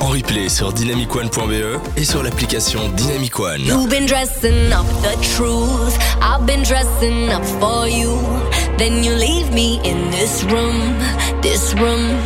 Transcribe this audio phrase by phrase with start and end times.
[0.00, 3.60] en replay sur dynamicone.be et sur l'application Dynamic One.
[3.60, 5.96] You've been dressing up the truth.
[6.20, 8.18] I've been dressing up for you.
[8.78, 10.98] Then you leave me in this room,
[11.42, 12.18] this room.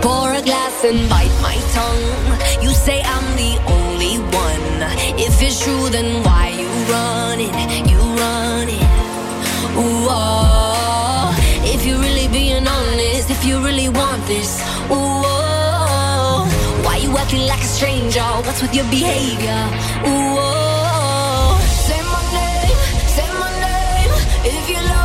[0.00, 2.62] Pour a glass and bite my tongue.
[2.62, 4.60] You say I'm the only one.
[5.18, 7.54] If it's true, then why you running?
[7.88, 8.82] You running?
[9.76, 11.34] Ooh, oh.
[11.64, 15.19] If you're really being honest, if you really want this, ooh, oh.
[17.16, 18.20] Acting like a stranger?
[18.44, 19.60] What's with your behavior?
[20.06, 21.60] Ooh, oh, oh, oh.
[21.86, 22.78] say my name,
[23.14, 24.12] say my name.
[24.44, 24.99] If you love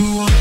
[0.00, 0.39] you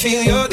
[0.00, 0.49] feel your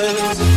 [0.00, 0.49] faces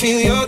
[0.00, 0.39] feel your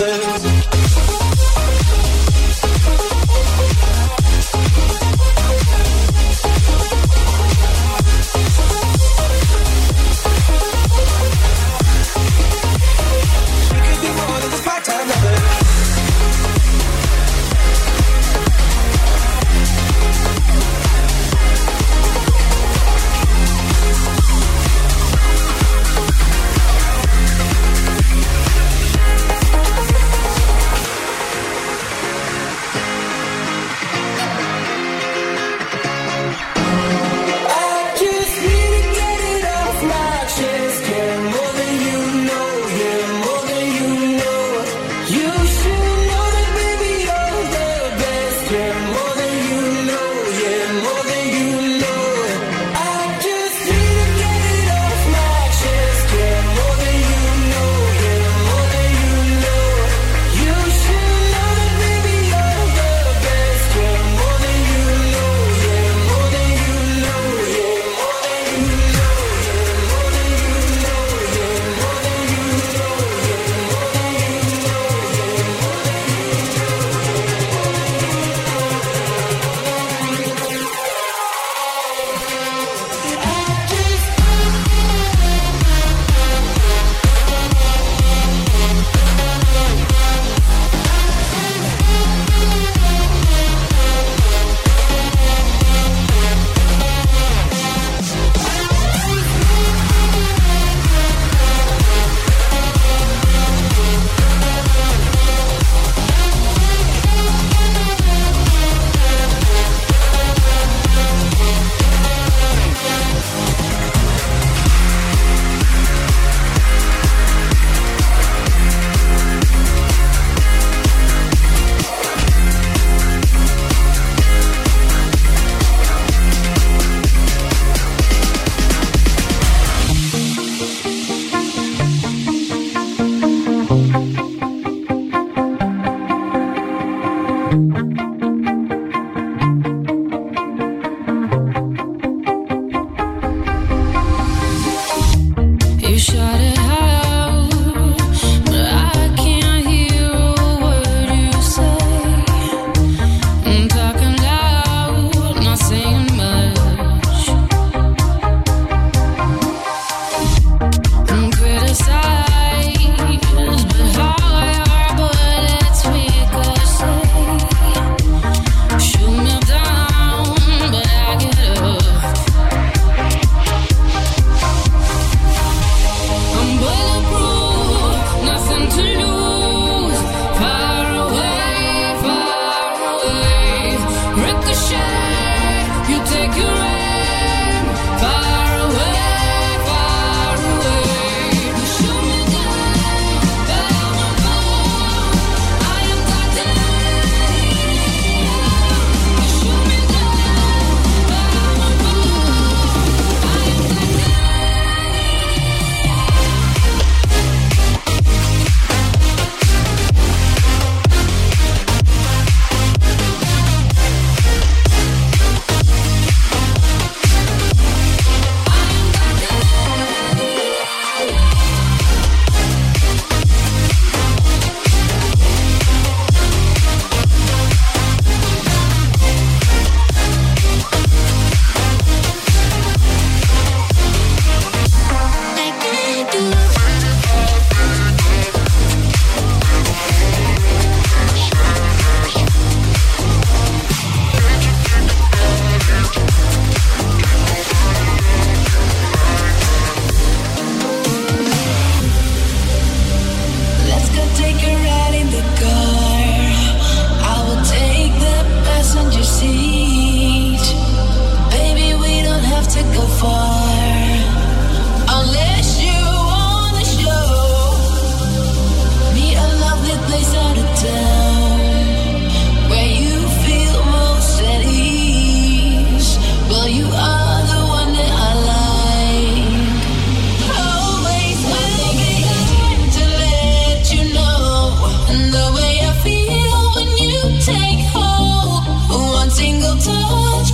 [0.00, 0.45] others.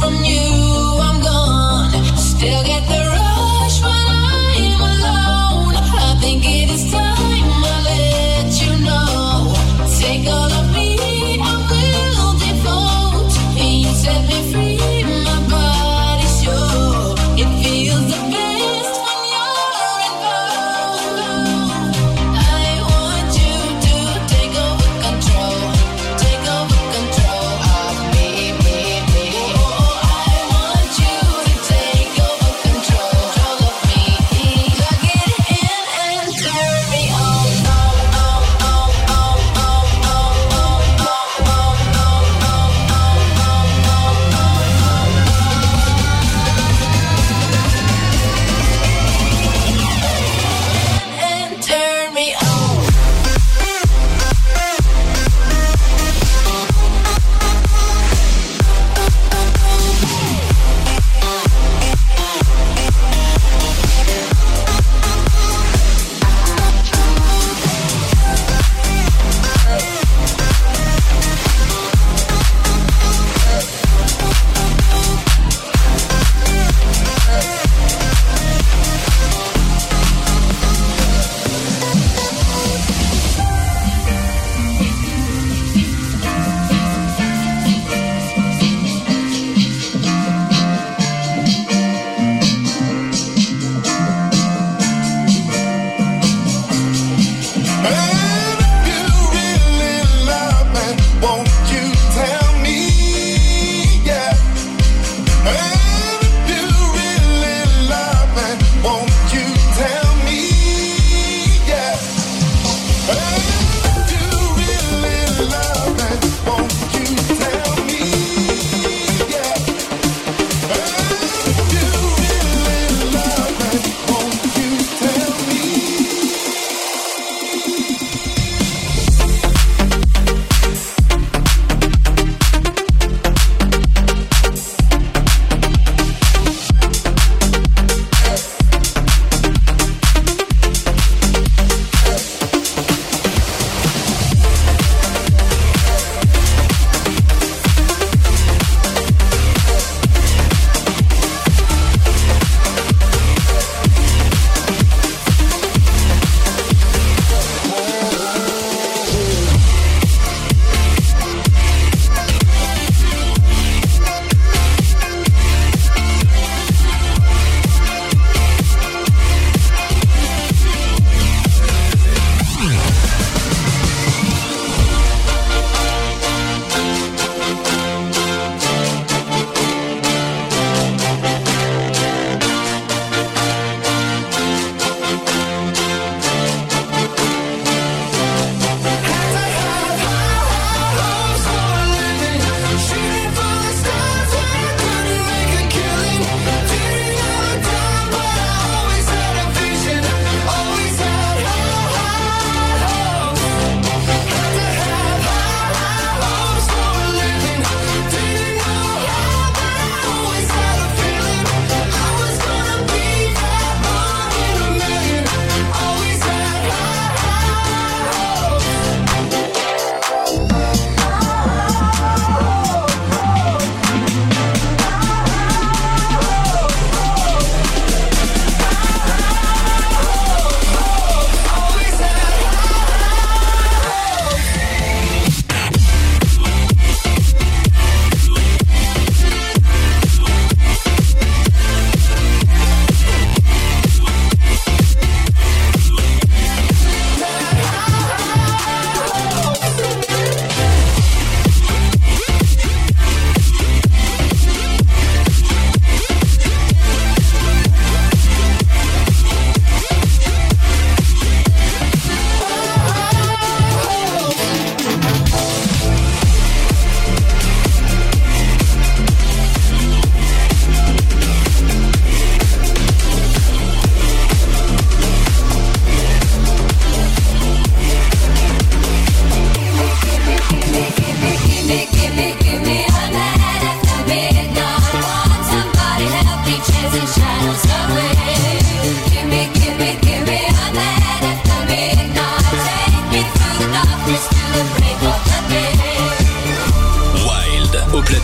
[0.03, 0.32] on you.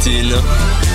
[0.08, 0.87] Platine.